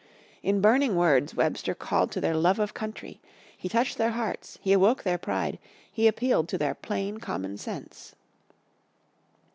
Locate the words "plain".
6.73-7.19